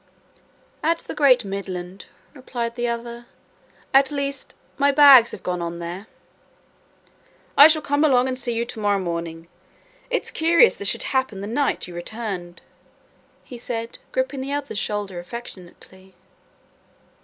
"At 0.81 0.97
the 1.05 1.13
Great 1.13 1.45
Midland," 1.45 2.07
replied 2.33 2.75
the 2.75 2.87
other, 2.87 3.27
"at 3.93 4.09
least 4.09 4.55
my 4.79 4.91
bags 4.91 5.29
have 5.29 5.43
gone 5.43 5.61
on 5.61 5.77
there." 5.77 6.07
"I'll 7.55 7.69
come 7.81 8.03
along 8.03 8.27
and 8.27 8.35
see 8.35 8.51
you 8.55 8.65
to 8.65 8.79
morrow 8.79 8.97
morning. 8.97 9.47
It's 10.09 10.31
curious 10.31 10.77
this 10.77 10.87
should 10.87 11.03
have 11.03 11.11
happened 11.11 11.43
the 11.43 11.47
night 11.47 11.87
you 11.87 11.93
returned," 11.93 12.63
he 13.43 13.59
said, 13.59 13.99
gripping 14.11 14.41
the 14.41 14.53
other's 14.53 14.79
shoulder 14.79 15.19
affectionately. 15.19 16.15